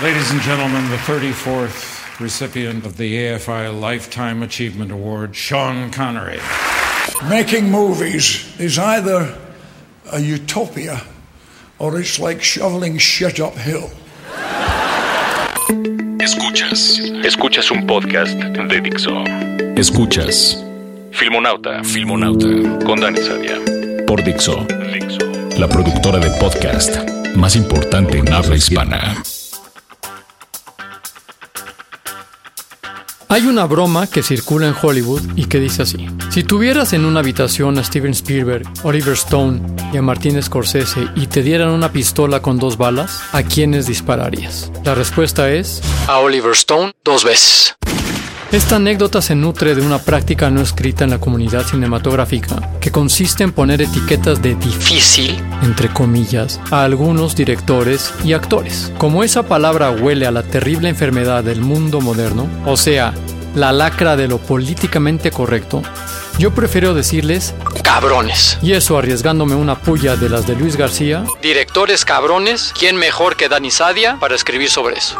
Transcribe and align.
Ladies 0.00 0.32
and 0.32 0.40
gentlemen, 0.40 0.88
the 0.90 0.96
34th 0.96 2.18
recipient 2.18 2.84
of 2.84 2.96
the 2.96 3.14
AFI 3.14 3.78
Lifetime 3.78 4.42
Achievement 4.42 4.90
Award, 4.90 5.36
Sean 5.36 5.90
Connery. 5.90 6.40
Making 7.28 7.70
movies 7.70 8.58
is 8.58 8.78
either 8.78 9.36
a 10.10 10.18
utopia 10.18 11.02
or 11.78 12.00
it's 12.00 12.18
like 12.18 12.42
shoveling 12.42 12.98
shit 12.98 13.38
uphill. 13.38 13.90
Escuchas. 16.18 16.98
Escuchas 17.24 17.70
un 17.70 17.86
podcast 17.86 18.36
de 18.36 18.80
Dixo. 18.80 19.24
Escuchas. 19.76 20.56
Filmonauta. 21.12 21.84
Filmonauta. 21.84 22.84
Con 22.84 22.98
Dani 23.00 23.20
Sadia. 23.20 24.06
Por 24.06 24.18
Dixo. 24.22 24.66
Dixo. 24.92 25.58
La 25.58 25.68
productora 25.68 26.18
de 26.18 26.30
podcast 26.40 26.96
más 27.36 27.56
importante 27.56 28.18
en 28.18 28.32
habla 28.32 28.56
hispana. 28.56 29.22
Hay 33.32 33.46
una 33.46 33.64
broma 33.64 34.06
que 34.08 34.22
circula 34.22 34.68
en 34.68 34.74
Hollywood 34.78 35.22
y 35.36 35.46
que 35.46 35.58
dice 35.58 35.80
así. 35.80 36.06
Si 36.28 36.44
tuvieras 36.44 36.92
en 36.92 37.06
una 37.06 37.20
habitación 37.20 37.78
a 37.78 37.82
Steven 37.82 38.10
Spielberg, 38.10 38.68
Oliver 38.82 39.14
Stone 39.14 39.58
y 39.90 39.96
a 39.96 40.02
Martin 40.02 40.42
Scorsese 40.42 41.08
y 41.16 41.28
te 41.28 41.40
dieran 41.40 41.70
una 41.70 41.90
pistola 41.90 42.42
con 42.42 42.58
dos 42.58 42.76
balas, 42.76 43.22
¿a 43.32 43.42
quiénes 43.42 43.86
dispararías? 43.86 44.70
La 44.84 44.94
respuesta 44.94 45.50
es... 45.50 45.80
A 46.08 46.18
Oliver 46.18 46.52
Stone 46.52 46.92
dos 47.04 47.24
veces. 47.24 47.74
Esta 48.52 48.76
anécdota 48.76 49.22
se 49.22 49.34
nutre 49.34 49.74
de 49.74 49.80
una 49.80 49.98
práctica 49.98 50.50
no 50.50 50.60
escrita 50.60 51.04
en 51.04 51.10
la 51.10 51.18
comunidad 51.18 51.64
cinematográfica, 51.64 52.76
que 52.82 52.92
consiste 52.92 53.44
en 53.44 53.52
poner 53.52 53.80
etiquetas 53.80 54.42
de 54.42 54.54
difícil, 54.56 55.42
entre 55.62 55.88
comillas, 55.88 56.60
a 56.70 56.84
algunos 56.84 57.34
directores 57.34 58.12
y 58.22 58.34
actores. 58.34 58.92
Como 58.98 59.24
esa 59.24 59.44
palabra 59.44 59.90
huele 59.90 60.26
a 60.26 60.30
la 60.30 60.42
terrible 60.42 60.90
enfermedad 60.90 61.42
del 61.42 61.62
mundo 61.62 62.02
moderno, 62.02 62.46
o 62.66 62.76
sea, 62.76 63.14
la 63.54 63.72
lacra 63.72 64.16
de 64.16 64.28
lo 64.28 64.36
políticamente 64.36 65.30
correcto, 65.30 65.82
yo 66.38 66.50
prefiero 66.50 66.92
decirles 66.92 67.54
cabrones. 67.82 68.58
Y 68.60 68.72
eso 68.72 68.98
arriesgándome 68.98 69.54
una 69.54 69.80
puya 69.80 70.16
de 70.16 70.28
las 70.28 70.46
de 70.46 70.56
Luis 70.56 70.76
García. 70.76 71.24
Directores 71.40 72.04
cabrones, 72.04 72.74
¿quién 72.78 72.96
mejor 72.96 73.36
que 73.36 73.48
Dani 73.48 73.70
Sadia 73.70 74.18
para 74.20 74.34
escribir 74.34 74.68
sobre 74.68 74.98
eso? 74.98 75.18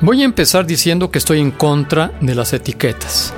Voy 0.00 0.22
a 0.22 0.24
empezar 0.24 0.66
diciendo 0.66 1.10
que 1.10 1.18
estoy 1.18 1.40
en 1.40 1.50
contra 1.50 2.12
de 2.20 2.34
las 2.34 2.52
etiquetas. 2.52 3.34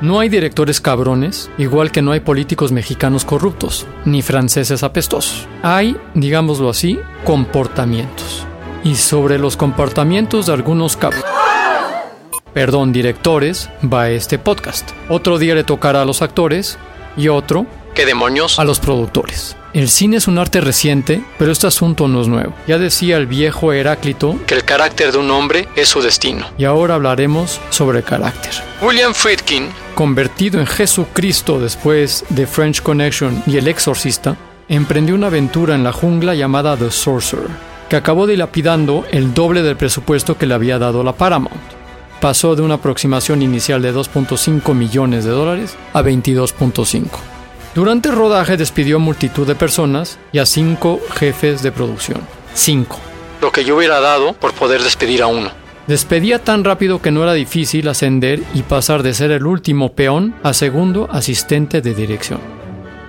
No 0.00 0.20
hay 0.20 0.28
directores 0.28 0.80
cabrones, 0.80 1.50
igual 1.58 1.90
que 1.90 2.02
no 2.02 2.12
hay 2.12 2.20
políticos 2.20 2.72
mexicanos 2.72 3.24
corruptos, 3.24 3.86
ni 4.04 4.22
franceses 4.22 4.82
apestosos. 4.82 5.46
Hay, 5.62 5.96
digámoslo 6.14 6.70
así, 6.70 6.98
comportamientos. 7.24 8.46
Y 8.84 8.94
sobre 8.94 9.38
los 9.38 9.56
comportamientos 9.56 10.46
de 10.46 10.52
algunos 10.52 10.96
cabrones 10.96 11.24
perdón, 12.58 12.92
directores, 12.92 13.70
va 13.84 14.10
este 14.10 14.36
podcast. 14.36 14.90
Otro 15.08 15.38
día 15.38 15.54
le 15.54 15.62
tocará 15.62 16.02
a 16.02 16.04
los 16.04 16.22
actores 16.22 16.76
y 17.16 17.28
otro, 17.28 17.66
¿qué 17.94 18.04
demonios? 18.04 18.58
A 18.58 18.64
los 18.64 18.80
productores. 18.80 19.56
El 19.78 19.88
cine 19.88 20.16
es 20.16 20.26
un 20.26 20.38
arte 20.38 20.60
reciente, 20.60 21.22
pero 21.38 21.52
este 21.52 21.68
asunto 21.68 22.08
no 22.08 22.20
es 22.20 22.26
nuevo. 22.26 22.52
Ya 22.66 22.78
decía 22.78 23.16
el 23.16 23.28
viejo 23.28 23.72
Heráclito 23.72 24.36
que 24.44 24.54
el 24.54 24.64
carácter 24.64 25.12
de 25.12 25.18
un 25.18 25.30
hombre 25.30 25.68
es 25.76 25.88
su 25.88 26.02
destino. 26.02 26.46
Y 26.58 26.64
ahora 26.64 26.96
hablaremos 26.96 27.60
sobre 27.70 28.02
carácter. 28.02 28.50
William 28.82 29.14
Friedkin, 29.14 29.68
convertido 29.94 30.58
en 30.58 30.66
Jesucristo 30.66 31.60
después 31.60 32.24
de 32.28 32.48
French 32.48 32.82
Connection 32.82 33.40
y 33.46 33.56
El 33.56 33.68
Exorcista, 33.68 34.36
emprendió 34.68 35.14
una 35.14 35.28
aventura 35.28 35.76
en 35.76 35.84
la 35.84 35.92
jungla 35.92 36.34
llamada 36.34 36.76
The 36.76 36.90
Sorcerer, 36.90 37.46
que 37.88 37.94
acabó 37.94 38.26
dilapidando 38.26 39.06
el 39.12 39.32
doble 39.32 39.62
del 39.62 39.76
presupuesto 39.76 40.36
que 40.36 40.46
le 40.46 40.54
había 40.54 40.80
dado 40.80 41.04
la 41.04 41.12
Paramount 41.12 41.78
pasó 42.20 42.56
de 42.56 42.62
una 42.62 42.74
aproximación 42.74 43.42
inicial 43.42 43.80
de 43.80 43.94
2.5 43.94 44.74
millones 44.74 45.24
de 45.24 45.30
dólares 45.30 45.76
a 45.92 46.02
22.5. 46.02 47.37
Durante 47.78 48.08
el 48.08 48.16
rodaje 48.16 48.56
despidió 48.56 48.96
a 48.96 48.98
multitud 48.98 49.46
de 49.46 49.54
personas 49.54 50.18
y 50.32 50.40
a 50.40 50.46
cinco 50.46 50.98
jefes 51.14 51.62
de 51.62 51.70
producción. 51.70 52.18
Cinco. 52.52 52.98
Lo 53.40 53.52
que 53.52 53.64
yo 53.64 53.76
hubiera 53.76 54.00
dado 54.00 54.32
por 54.32 54.52
poder 54.52 54.82
despedir 54.82 55.22
a 55.22 55.28
uno. 55.28 55.52
Despedía 55.86 56.40
tan 56.40 56.64
rápido 56.64 57.00
que 57.00 57.12
no 57.12 57.22
era 57.22 57.34
difícil 57.34 57.86
ascender 57.86 58.42
y 58.52 58.62
pasar 58.62 59.04
de 59.04 59.14
ser 59.14 59.30
el 59.30 59.46
último 59.46 59.92
peón 59.92 60.34
a 60.42 60.54
segundo 60.54 61.08
asistente 61.12 61.80
de 61.80 61.94
dirección. 61.94 62.40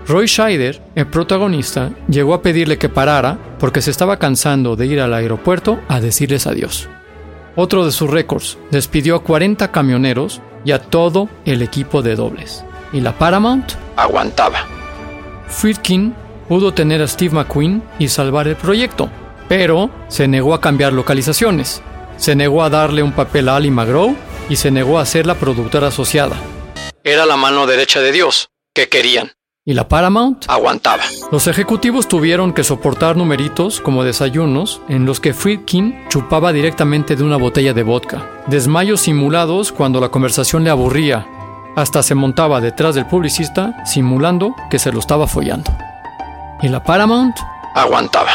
Roy 0.07 0.27
Scheider, 0.27 0.79
el 0.93 1.07
protagonista, 1.07 1.89
llegó 2.07 2.35
a 2.35 2.43
pedirle 2.43 2.77
que 2.77 2.89
parara 2.89 3.39
porque 3.57 3.81
se 3.81 3.89
estaba 3.89 4.19
cansando 4.19 4.75
de 4.75 4.85
ir 4.85 5.01
al 5.01 5.15
aeropuerto 5.15 5.79
a 5.87 5.99
decirles 5.99 6.45
adiós 6.45 6.87
otro 7.59 7.85
de 7.85 7.91
sus 7.91 8.09
récords, 8.09 8.57
despidió 8.71 9.17
a 9.17 9.23
40 9.23 9.69
camioneros 9.71 10.41
y 10.63 10.71
a 10.71 10.79
todo 10.79 11.27
el 11.43 11.61
equipo 11.61 12.01
de 12.01 12.15
dobles. 12.15 12.63
Y 12.93 13.01
la 13.01 13.17
Paramount 13.17 13.73
aguantaba. 13.95 14.65
Friedkin 15.47 16.15
pudo 16.47 16.73
tener 16.73 17.01
a 17.01 17.07
Steve 17.07 17.35
McQueen 17.35 17.83
y 17.99 18.07
salvar 18.07 18.47
el 18.47 18.55
proyecto, 18.55 19.09
pero 19.47 19.89
se 20.07 20.27
negó 20.27 20.53
a 20.53 20.61
cambiar 20.61 20.93
localizaciones, 20.93 21.81
se 22.17 22.35
negó 22.35 22.63
a 22.63 22.69
darle 22.69 23.03
un 23.03 23.11
papel 23.11 23.49
a 23.49 23.55
Ali 23.55 23.71
McGraw 23.71 24.15
y 24.49 24.55
se 24.55 24.71
negó 24.71 24.99
a 24.99 25.05
ser 25.05 25.25
la 25.25 25.35
productora 25.35 25.87
asociada. 25.87 26.35
Era 27.03 27.25
la 27.25 27.37
mano 27.37 27.67
derecha 27.67 28.01
de 28.01 28.11
Dios. 28.11 28.49
que 28.73 28.87
querían? 28.87 29.31
y 29.69 29.73
la 29.75 29.87
Paramount 29.87 30.45
aguantaba. 30.47 31.03
Los 31.31 31.45
ejecutivos 31.45 32.07
tuvieron 32.07 32.53
que 32.53 32.63
soportar 32.63 33.15
numeritos 33.15 33.81
como 33.81 34.03
desayunos 34.03 34.81
en 34.89 35.05
los 35.05 35.19
que 35.19 35.35
Friedkin 35.35 36.07
chupaba 36.09 36.51
directamente 36.51 37.15
de 37.15 37.23
una 37.23 37.37
botella 37.37 37.71
de 37.73 37.83
vodka, 37.83 38.27
desmayos 38.47 39.01
simulados 39.01 39.71
cuando 39.71 40.01
la 40.01 40.09
conversación 40.09 40.63
le 40.63 40.71
aburría, 40.71 41.27
hasta 41.75 42.03
se 42.03 42.15
montaba 42.15 42.61
detrás 42.61 42.95
del 42.95 43.05
publicista 43.05 43.83
simulando 43.85 44.55
que 44.69 44.79
se 44.79 44.91
lo 44.91 44.99
estaba 44.99 45.27
follando. 45.27 45.71
Y 46.61 46.67
la 46.67 46.83
Paramount 46.83 47.35
aguantaba. 47.75 48.31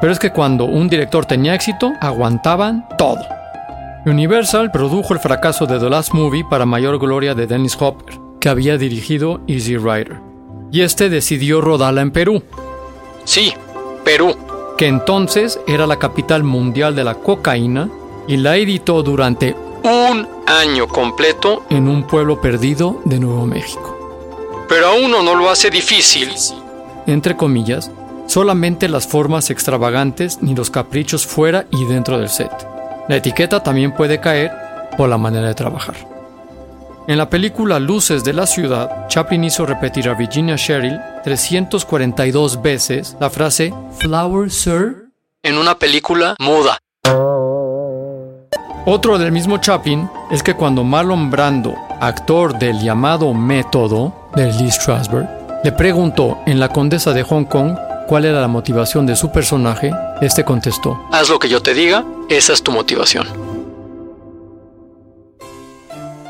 Pero 0.00 0.12
es 0.12 0.18
que 0.18 0.32
cuando 0.32 0.64
un 0.64 0.88
director 0.88 1.26
tenía 1.26 1.54
éxito, 1.54 1.92
aguantaban 2.00 2.86
todo. 2.96 3.20
Universal 4.06 4.70
produjo 4.70 5.12
el 5.12 5.20
fracaso 5.20 5.66
de 5.66 5.78
The 5.78 5.90
Last 5.90 6.14
Movie 6.14 6.44
para 6.48 6.66
mayor 6.66 6.98
gloria 6.98 7.34
de 7.34 7.46
Dennis 7.46 7.76
Hopper, 7.78 8.18
que 8.40 8.48
había 8.48 8.78
dirigido 8.78 9.40
Easy 9.46 9.76
Rider 9.76 10.30
y 10.72 10.82
este 10.82 11.08
decidió 11.08 11.60
rodarla 11.60 12.02
en 12.02 12.10
Perú. 12.10 12.42
Sí, 13.24 13.52
Perú, 14.04 14.36
que 14.76 14.86
entonces 14.86 15.60
era 15.66 15.86
la 15.86 15.98
capital 15.98 16.44
mundial 16.44 16.94
de 16.94 17.04
la 17.04 17.14
cocaína 17.14 17.88
y 18.26 18.36
la 18.36 18.56
editó 18.56 19.02
durante 19.02 19.56
un 19.82 20.28
año 20.46 20.86
completo 20.88 21.64
en 21.70 21.88
un 21.88 22.06
pueblo 22.06 22.40
perdido 22.40 23.00
de 23.04 23.18
Nuevo 23.18 23.46
México. 23.46 24.66
Pero 24.68 24.88
a 24.88 24.94
uno 24.94 25.22
no 25.22 25.34
lo 25.34 25.50
hace 25.50 25.70
difícil, 25.70 26.30
entre 27.06 27.36
comillas, 27.36 27.90
solamente 28.26 28.88
las 28.88 29.06
formas 29.06 29.50
extravagantes 29.50 30.38
ni 30.40 30.54
los 30.54 30.70
caprichos 30.70 31.26
fuera 31.26 31.66
y 31.70 31.84
dentro 31.86 32.18
del 32.18 32.28
set. 32.28 32.50
La 33.08 33.16
etiqueta 33.16 33.62
también 33.62 33.94
puede 33.94 34.20
caer 34.20 34.52
por 34.96 35.08
la 35.08 35.18
manera 35.18 35.48
de 35.48 35.54
trabajar. 35.54 35.96
En 37.08 37.18
la 37.18 37.28
película 37.28 37.80
Luces 37.80 38.22
de 38.22 38.32
la 38.32 38.46
Ciudad, 38.46 39.08
Chaplin 39.08 39.42
hizo 39.42 39.66
repetir 39.66 40.08
a 40.08 40.14
Virginia 40.14 40.54
Sherrill 40.56 41.00
342 41.24 42.62
veces 42.62 43.16
la 43.18 43.30
frase 43.30 43.74
Flower 43.98 44.50
Sir 44.50 45.10
en 45.42 45.58
una 45.58 45.76
película 45.76 46.36
muda. 46.38 46.78
Otro 48.86 49.18
del 49.18 49.30
mismo 49.30 49.58
Chaplin 49.58 50.08
es 50.30 50.42
que 50.42 50.54
cuando 50.54 50.84
Marlon 50.84 51.30
Brando, 51.30 51.74
actor 52.00 52.58
del 52.58 52.80
llamado 52.80 53.34
método 53.34 54.12
de 54.34 54.52
Lee 54.52 54.70
Strasberg, 54.70 55.28
le 55.62 55.72
preguntó 55.72 56.38
en 56.46 56.58
La 56.58 56.70
Condesa 56.70 57.12
de 57.12 57.22
Hong 57.22 57.44
Kong 57.44 57.76
cuál 58.08 58.24
era 58.24 58.40
la 58.40 58.48
motivación 58.48 59.04
de 59.06 59.16
su 59.16 59.30
personaje, 59.30 59.92
este 60.22 60.44
contestó: 60.44 60.98
Haz 61.12 61.28
lo 61.28 61.38
que 61.38 61.48
yo 61.50 61.60
te 61.60 61.74
diga, 61.74 62.04
esa 62.30 62.54
es 62.54 62.62
tu 62.62 62.72
motivación. 62.72 63.26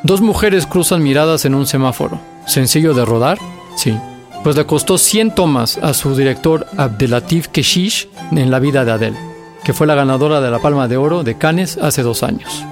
Dos 0.03 0.21
mujeres 0.21 0.67
cruzan 0.67 1.03
miradas 1.03 1.45
en 1.45 1.55
un 1.55 1.67
semáforo. 1.67 2.19
¿Sencillo 2.47 2.95
de 2.95 3.05
rodar? 3.05 3.39
Sí. 3.77 3.97
pues 4.43 4.57
le 4.57 4.67
costó 4.67 4.99
100 4.99 5.35
tomas 5.35 5.79
a 5.79 5.95
su 5.95 6.17
director 6.17 6.67
Abdelatif 6.77 7.49
Keshish 7.49 8.09
en 8.33 8.51
la 8.51 8.59
vida 8.59 8.85
de 8.85 8.93
Adele, 8.93 9.19
que 9.65 9.73
fue 9.73 9.87
la 9.87 9.95
ganadora 9.95 10.41
de 10.41 10.51
la 10.51 10.59
Palma 10.59 10.89
de 10.89 10.97
Oro 10.97 11.23
de 11.23 11.37
Cannes 11.37 11.79
hace 11.79 12.03
dos 12.03 12.23
años. 12.23 12.65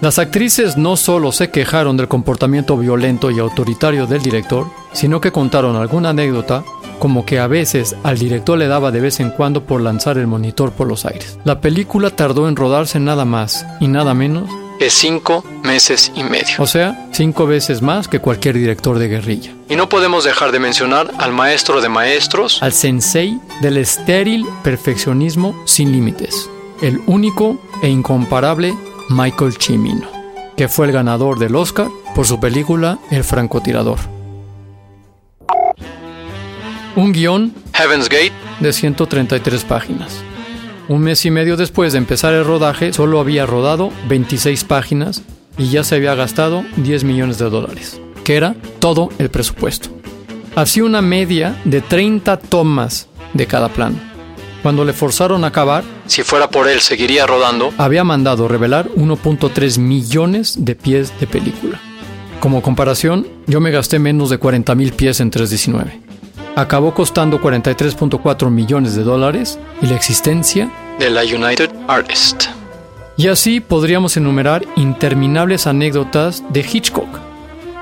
Las 0.00 0.18
actrices 0.18 0.76
no 0.76 0.96
solo 0.96 1.32
se 1.32 1.50
quejaron 1.50 1.96
del 1.96 2.08
comportamiento 2.08 2.76
violento 2.76 3.30
y 3.30 3.38
autoritario 3.38 4.06
del 4.06 4.22
director, 4.22 4.66
sino 4.92 5.20
que 5.20 5.32
contaron 5.32 5.74
alguna 5.74 6.10
anécdota 6.10 6.64
como 6.98 7.24
que 7.24 7.38
a 7.38 7.46
veces 7.46 7.96
al 8.02 8.18
director 8.18 8.58
le 8.58 8.68
daba 8.68 8.90
de 8.90 9.00
vez 9.00 9.20
en 9.20 9.30
cuando 9.30 9.64
por 9.64 9.80
lanzar 9.80 10.18
el 10.18 10.26
monitor 10.26 10.72
por 10.72 10.86
los 10.86 11.06
aires. 11.06 11.38
La 11.44 11.60
película 11.60 12.10
tardó 12.10 12.48
en 12.48 12.56
rodarse 12.56 13.00
nada 13.00 13.24
más 13.24 13.66
y 13.80 13.88
nada 13.88 14.12
menos 14.14 14.50
que 14.78 14.90
cinco 14.90 15.44
meses 15.62 16.12
y 16.14 16.22
medio. 16.22 16.56
O 16.58 16.66
sea, 16.66 17.08
cinco 17.12 17.46
veces 17.46 17.82
más 17.82 18.08
que 18.08 18.20
cualquier 18.20 18.56
director 18.56 18.98
de 18.98 19.08
guerrilla. 19.08 19.52
Y 19.68 19.76
no 19.76 19.88
podemos 19.88 20.24
dejar 20.24 20.52
de 20.52 20.60
mencionar 20.60 21.10
al 21.18 21.32
maestro 21.32 21.80
de 21.80 21.88
maestros, 21.88 22.62
al 22.62 22.72
sensei 22.72 23.38
del 23.60 23.78
estéril 23.78 24.46
perfeccionismo 24.62 25.54
sin 25.64 25.92
límites, 25.92 26.48
el 26.82 27.00
único 27.06 27.60
e 27.82 27.88
incomparable 27.88 28.74
Michael 29.08 29.54
Cimino, 29.60 30.08
que 30.56 30.68
fue 30.68 30.86
el 30.86 30.92
ganador 30.92 31.38
del 31.38 31.56
Oscar 31.56 31.88
por 32.14 32.26
su 32.26 32.40
película 32.40 32.98
El 33.10 33.24
francotirador. 33.24 33.98
Un 36.96 37.12
guion, 37.12 37.54
Heaven's 37.74 38.08
Gate, 38.08 38.32
de 38.60 38.72
133 38.72 39.64
páginas. 39.64 40.25
Un 40.88 41.02
mes 41.02 41.24
y 41.26 41.32
medio 41.32 41.56
después 41.56 41.92
de 41.92 41.98
empezar 41.98 42.32
el 42.32 42.44
rodaje, 42.44 42.92
solo 42.92 43.18
había 43.18 43.44
rodado 43.44 43.90
26 44.08 44.62
páginas 44.64 45.22
y 45.58 45.68
ya 45.68 45.82
se 45.82 45.96
había 45.96 46.14
gastado 46.14 46.64
10 46.76 47.02
millones 47.02 47.38
de 47.38 47.50
dólares, 47.50 48.00
que 48.22 48.36
era 48.36 48.54
todo 48.78 49.08
el 49.18 49.28
presupuesto. 49.28 49.88
Hacía 50.54 50.84
una 50.84 51.02
media 51.02 51.60
de 51.64 51.80
30 51.80 52.36
tomas 52.36 53.08
de 53.34 53.46
cada 53.46 53.68
plano. 53.68 53.96
Cuando 54.62 54.84
le 54.84 54.92
forzaron 54.92 55.42
a 55.42 55.48
acabar, 55.48 55.82
si 56.06 56.22
fuera 56.22 56.50
por 56.50 56.68
él 56.68 56.80
seguiría 56.80 57.26
rodando, 57.26 57.72
había 57.78 58.04
mandado 58.04 58.46
revelar 58.46 58.88
1.3 58.90 59.78
millones 59.78 60.64
de 60.64 60.76
pies 60.76 61.12
de 61.18 61.26
película. 61.26 61.80
Como 62.38 62.62
comparación, 62.62 63.26
yo 63.48 63.60
me 63.60 63.72
gasté 63.72 63.98
menos 63.98 64.30
de 64.30 64.38
40 64.38 64.74
mil 64.76 64.92
pies 64.92 65.18
en 65.18 65.30
319. 65.30 66.05
Acabó 66.56 66.94
costando 66.94 67.38
43.4 67.38 68.50
millones 68.50 68.96
de 68.96 69.02
dólares 69.02 69.58
y 69.82 69.86
la 69.88 69.94
existencia 69.94 70.72
de 70.98 71.10
la 71.10 71.20
United 71.20 71.70
Artists. 71.86 72.48
Y 73.18 73.28
así 73.28 73.60
podríamos 73.60 74.16
enumerar 74.16 74.64
interminables 74.74 75.66
anécdotas 75.66 76.42
de 76.48 76.60
Hitchcock. 76.60 77.08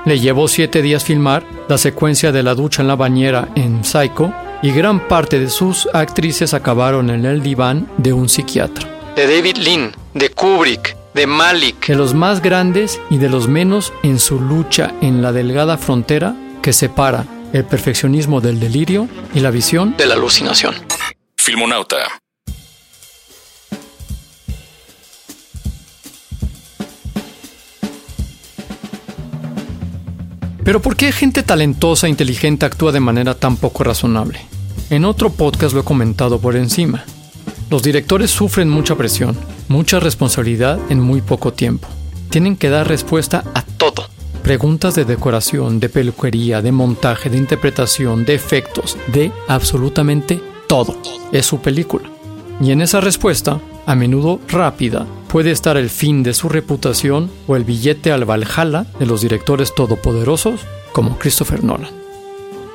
Le 0.03 0.19
llevó 0.19 0.49
siete 0.49 0.81
días 0.81 1.05
filmar 1.05 1.45
la 1.69 1.77
secuencia 1.77 2.33
de 2.33 2.43
la 2.43 2.53
ducha 2.53 2.81
en 2.81 2.89
la 2.89 2.97
bañera 2.97 3.47
en 3.55 3.85
Psycho 3.85 4.33
y 4.61 4.71
gran 4.71 5.07
parte 5.07 5.39
de 5.39 5.49
sus 5.49 5.87
actrices 5.93 6.53
acabaron 6.53 7.09
en 7.09 7.23
el 7.23 7.41
diván 7.41 7.87
de 7.95 8.11
un 8.11 8.27
psiquiatra. 8.27 8.89
De 9.15 9.25
David 9.25 9.55
Lean, 9.55 9.95
de 10.13 10.31
Kubrick, 10.31 10.97
de 11.13 11.25
Malik, 11.25 11.87
de 11.87 11.95
los 11.95 12.13
más 12.13 12.41
grandes 12.41 12.99
y 13.09 13.19
de 13.19 13.29
los 13.29 13.47
menos 13.47 13.93
en 14.03 14.19
su 14.19 14.37
lucha 14.37 14.93
en 15.01 15.21
la 15.21 15.31
delgada 15.31 15.77
frontera 15.77 16.35
que 16.61 16.73
separa 16.73 17.25
el 17.55 17.63
perfeccionismo 17.63 18.41
del 18.41 18.59
delirio 18.59 19.07
y 19.33 19.39
la 19.39 19.49
visión 19.49 19.95
de 19.97 20.05
la 20.05 20.15
alucinación. 20.15 20.75
Filmonauta. 21.37 21.95
Pero 30.65 30.81
¿por 30.81 30.97
qué 30.97 31.13
gente 31.13 31.43
talentosa 31.43 32.07
e 32.07 32.09
inteligente 32.09 32.65
actúa 32.65 32.91
de 32.91 32.99
manera 32.99 33.35
tan 33.35 33.55
poco 33.55 33.85
razonable? 33.85 34.41
En 34.89 35.05
otro 35.05 35.29
podcast 35.29 35.73
lo 35.73 35.79
he 35.79 35.85
comentado 35.85 36.41
por 36.41 36.57
encima. 36.57 37.05
Los 37.69 37.83
directores 37.83 38.31
sufren 38.31 38.67
mucha 38.69 38.95
presión, 38.95 39.37
mucha 39.69 40.01
responsabilidad 40.01 40.77
en 40.89 40.99
muy 40.99 41.21
poco 41.21 41.53
tiempo. 41.53 41.87
Tienen 42.29 42.57
que 42.57 42.69
dar 42.69 42.85
respuesta 42.85 43.45
a. 43.53 43.64
Preguntas 44.45 44.93
de 44.93 45.05
decoración, 45.05 45.79
de 45.79 45.89
peluquería, 45.89 46.61
de 46.61 46.71
montaje, 46.71 47.31
de 47.31 47.37
interpretación, 47.37 48.25
de 48.25 48.35
efectos, 48.35 48.95
de 49.07 49.31
absolutamente 49.47 50.39
todo. 50.67 50.95
Es 51.31 51.47
su 51.47 51.61
película. 51.61 52.11
Y 52.61 52.69
en 52.69 52.81
esa 52.81 53.01
respuesta, 53.01 53.59
a 53.87 53.95
menudo 53.95 54.39
rápida, 54.47 55.07
puede 55.29 55.49
estar 55.49 55.77
el 55.77 55.89
fin 55.89 56.21
de 56.21 56.35
su 56.35 56.47
reputación 56.47 57.31
o 57.47 57.55
el 57.55 57.63
billete 57.63 58.11
al 58.11 58.29
Valhalla 58.29 58.85
de 58.99 59.07
los 59.07 59.21
directores 59.21 59.73
todopoderosos 59.73 60.61
como 60.91 61.17
Christopher 61.17 61.63
Nolan. 61.63 61.89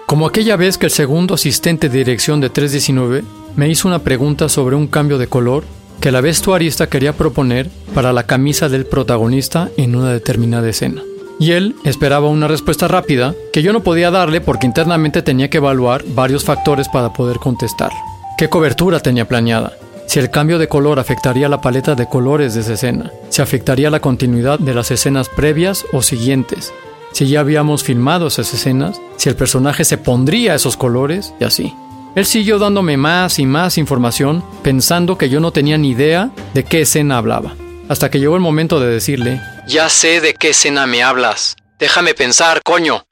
Como 0.06 0.26
aquella 0.26 0.56
vez 0.56 0.76
que 0.76 0.86
el 0.86 0.92
segundo 0.92 1.34
asistente 1.34 1.88
de 1.88 1.98
dirección 1.98 2.40
de 2.40 2.50
319 2.50 3.22
me 3.54 3.68
hizo 3.68 3.86
una 3.86 4.00
pregunta 4.00 4.48
sobre 4.48 4.74
un 4.74 4.88
cambio 4.88 5.18
de 5.18 5.28
color 5.28 5.62
que 6.00 6.10
la 6.10 6.20
vestuarista 6.20 6.88
quería 6.88 7.12
proponer 7.12 7.70
para 7.94 8.12
la 8.12 8.26
camisa 8.26 8.68
del 8.68 8.86
protagonista 8.86 9.70
en 9.76 9.94
una 9.94 10.12
determinada 10.12 10.68
escena. 10.68 11.02
Y 11.40 11.52
él 11.52 11.74
esperaba 11.84 12.28
una 12.28 12.48
respuesta 12.48 12.86
rápida 12.86 13.34
que 13.50 13.62
yo 13.62 13.72
no 13.72 13.82
podía 13.82 14.10
darle 14.10 14.42
porque 14.42 14.66
internamente 14.66 15.22
tenía 15.22 15.48
que 15.48 15.56
evaluar 15.56 16.04
varios 16.08 16.44
factores 16.44 16.86
para 16.90 17.14
poder 17.14 17.38
contestar. 17.38 17.90
¿Qué 18.36 18.50
cobertura 18.50 19.00
tenía 19.00 19.26
planeada? 19.26 19.72
Si 20.06 20.18
el 20.18 20.30
cambio 20.30 20.58
de 20.58 20.68
color 20.68 20.98
afectaría 20.98 21.48
la 21.48 21.62
paleta 21.62 21.94
de 21.94 22.06
colores 22.06 22.52
de 22.52 22.60
esa 22.60 22.74
escena, 22.74 23.10
si 23.30 23.40
afectaría 23.40 23.88
la 23.88 24.00
continuidad 24.00 24.58
de 24.58 24.74
las 24.74 24.90
escenas 24.90 25.30
previas 25.30 25.86
o 25.94 26.02
siguientes, 26.02 26.74
si 27.12 27.26
ya 27.26 27.40
habíamos 27.40 27.84
filmado 27.84 28.26
esas 28.26 28.52
escenas, 28.52 29.00
si 29.16 29.30
el 29.30 29.34
personaje 29.36 29.84
se 29.84 29.96
pondría 29.96 30.54
esos 30.54 30.76
colores 30.76 31.32
y 31.40 31.44
así. 31.44 31.72
Él 32.16 32.26
siguió 32.26 32.58
dándome 32.58 32.98
más 32.98 33.38
y 33.38 33.46
más 33.46 33.78
información 33.78 34.44
pensando 34.62 35.16
que 35.16 35.30
yo 35.30 35.40
no 35.40 35.52
tenía 35.52 35.78
ni 35.78 35.90
idea 35.90 36.32
de 36.52 36.64
qué 36.64 36.82
escena 36.82 37.16
hablaba, 37.16 37.54
hasta 37.88 38.10
que 38.10 38.20
llegó 38.20 38.34
el 38.34 38.42
momento 38.42 38.78
de 38.78 38.88
decirle, 38.88 39.40
Ya 39.70 39.88
sé 39.88 40.20
de 40.20 40.34
qué 40.34 40.48
escena 40.48 40.84
me 40.88 41.04
hablas, 41.04 41.54
déjame 41.78 42.12
pensar, 42.12 42.60
coño. 42.64 43.04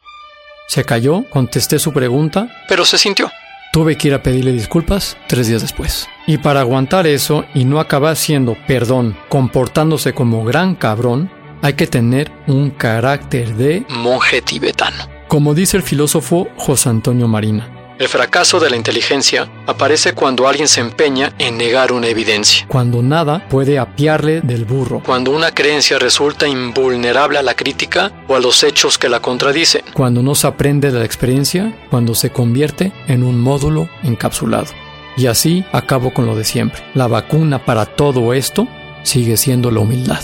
Se 0.66 0.82
cayó, 0.82 1.22
contesté 1.30 1.78
su 1.78 1.92
pregunta, 1.92 2.48
pero 2.66 2.84
se 2.84 2.98
sintió. 2.98 3.30
Tuve 3.72 3.96
que 3.96 4.08
ir 4.08 4.14
a 4.14 4.24
pedirle 4.24 4.50
disculpas 4.50 5.16
tres 5.28 5.46
días 5.46 5.62
después. 5.62 6.08
Y 6.26 6.38
para 6.38 6.58
aguantar 6.58 7.06
eso 7.06 7.44
y 7.54 7.64
no 7.64 7.78
acabar 7.78 8.16
siendo, 8.16 8.56
perdón, 8.66 9.16
comportándose 9.28 10.14
como 10.14 10.44
gran 10.44 10.74
cabrón, 10.74 11.30
hay 11.62 11.74
que 11.74 11.86
tener 11.86 12.32
un 12.48 12.70
carácter 12.70 13.54
de 13.54 13.86
monje 13.90 14.42
tibetano. 14.42 15.08
Como 15.28 15.54
dice 15.54 15.76
el 15.76 15.84
filósofo 15.84 16.48
José 16.56 16.88
Antonio 16.88 17.28
Marina, 17.28 17.72
el 17.98 18.08
fracaso 18.08 18.60
de 18.60 18.70
la 18.70 18.76
inteligencia 18.76 19.50
aparece 19.66 20.12
cuando 20.12 20.46
alguien 20.46 20.68
se 20.68 20.80
empeña 20.80 21.32
en 21.38 21.56
negar 21.58 21.92
una 21.92 22.06
evidencia. 22.06 22.66
Cuando 22.68 23.02
nada 23.02 23.48
puede 23.48 23.78
apiarle 23.78 24.40
del 24.40 24.64
burro. 24.64 25.02
Cuando 25.04 25.32
una 25.32 25.50
creencia 25.50 25.98
resulta 25.98 26.46
invulnerable 26.46 27.38
a 27.38 27.42
la 27.42 27.54
crítica 27.54 28.12
o 28.28 28.36
a 28.36 28.40
los 28.40 28.62
hechos 28.62 28.98
que 28.98 29.08
la 29.08 29.20
contradicen. 29.20 29.82
Cuando 29.94 30.22
no 30.22 30.34
se 30.34 30.46
aprende 30.46 30.90
de 30.90 31.00
la 31.00 31.04
experiencia, 31.04 31.74
cuando 31.90 32.14
se 32.14 32.30
convierte 32.30 32.92
en 33.08 33.24
un 33.24 33.40
módulo 33.40 33.88
encapsulado. 34.02 34.68
Y 35.16 35.26
así 35.26 35.64
acabo 35.72 36.14
con 36.14 36.26
lo 36.26 36.36
de 36.36 36.44
siempre. 36.44 36.82
La 36.94 37.08
vacuna 37.08 37.64
para 37.64 37.86
todo 37.86 38.32
esto 38.32 38.68
sigue 39.02 39.36
siendo 39.36 39.70
la 39.70 39.80
humildad. 39.80 40.20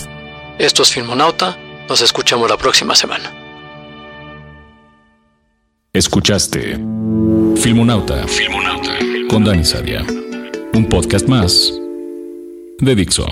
Esto 0.57 0.83
es 0.83 0.91
Filmonauta. 0.91 1.57
Nos 1.89 2.01
escuchamos 2.01 2.49
la 2.49 2.57
próxima 2.57 2.95
semana. 2.95 3.44
Escuchaste 5.95 6.75
Filmonauta, 7.57 8.27
Filmonauta 8.27 8.99
con 9.29 9.45
Dani 9.45 9.63
Sadia. 9.63 10.01
Un 10.73 10.89
podcast 10.89 11.25
más 11.29 11.71
de 12.79 12.95
Dixo. 12.95 13.25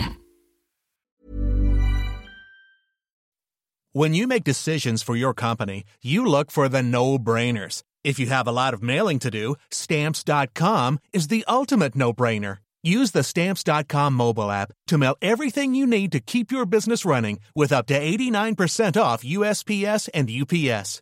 When 3.92 4.14
you 4.14 4.28
make 4.28 4.46
decisions 4.46 5.04
for 5.04 5.18
your 5.18 5.34
company, 5.34 5.84
you 6.02 6.26
look 6.26 6.52
for 6.52 6.70
the 6.70 6.82
no-brainers. 6.82 7.84
If 8.02 8.18
you 8.18 8.28
have 8.28 8.48
a 8.48 8.54
lot 8.54 8.74
of 8.74 8.82
mailing 8.82 9.20
to 9.20 9.30
do, 9.30 9.56
stamps.com 9.70 11.00
is 11.12 11.28
the 11.28 11.44
ultimate 11.50 11.98
no-brainer. 11.98 12.60
Use 12.82 13.12
the 13.12 13.24
Stamps.com 13.24 14.14
mobile 14.14 14.50
app 14.50 14.72
to 14.88 14.98
mail 14.98 15.16
everything 15.22 15.76
you 15.76 15.86
need 15.86 16.14
to 16.14 16.22
keep 16.22 16.52
your 16.52 16.66
business 16.66 17.04
running 17.06 17.40
with 17.56 17.74
up 17.74 17.88
to 17.88 18.00
89% 18.00 19.02
off 19.02 19.24
USPS 19.24 20.10
and 20.14 20.30
UPS. 20.30 21.02